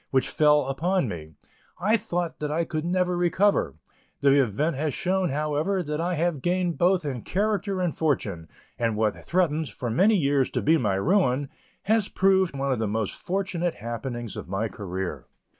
When 0.09 0.21
the 0.21 0.25
blow 0.25 0.33
fell 0.63 0.67
upon 0.67 1.07
me, 1.07 1.35
I 1.79 1.95
thought 1.95 2.39
that 2.39 2.49
I 2.49 2.65
could 2.65 2.85
never 2.85 3.15
recover; 3.15 3.75
the 4.21 4.31
event 4.41 4.75
has 4.75 4.95
shown, 4.95 5.29
however, 5.29 5.83
that 5.83 6.01
I 6.01 6.15
have 6.15 6.41
gained 6.41 6.79
both 6.79 7.05
in 7.05 7.21
character 7.21 7.79
and 7.79 7.95
fortune, 7.95 8.47
and 8.79 8.97
what 8.97 9.23
threatened, 9.23 9.69
for 9.69 9.91
years, 9.95 10.49
to 10.49 10.61
be 10.63 10.77
my 10.79 10.95
ruin, 10.95 11.49
has 11.83 12.09
proved 12.09 12.57
one 12.57 12.71
of 12.71 12.79
the 12.79 12.87
most 12.87 13.13
fortunate 13.13 13.75
happenings 13.75 14.35
of 14.35 14.49
my 14.49 14.67
career. 14.67 15.27